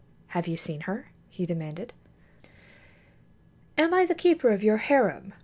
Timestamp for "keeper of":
4.15-4.63